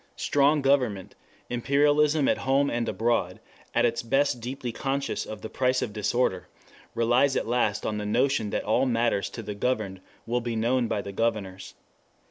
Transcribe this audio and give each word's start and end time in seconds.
Strong 0.17 0.63
government, 0.63 1.13
imperialism 1.47 2.27
at 2.27 2.39
home 2.39 2.71
and 2.71 2.89
abroad, 2.89 3.39
at 3.75 3.85
its 3.85 4.01
best 4.01 4.39
deeply 4.39 4.71
conscious 4.71 5.27
of 5.27 5.43
the 5.43 5.47
price 5.49 5.83
of 5.83 5.93
disorder, 5.93 6.47
relies 6.95 7.35
at 7.35 7.45
last 7.47 7.85
on 7.85 7.99
the 7.99 8.03
notion 8.07 8.49
that 8.49 8.63
all 8.63 8.87
that 8.87 8.91
matters 8.93 9.29
to 9.29 9.43
the 9.43 9.53
governed 9.53 10.01
will 10.25 10.41
be 10.41 10.55
known 10.55 10.87
by 10.87 11.03
the 11.03 11.11
governors. 11.11 11.75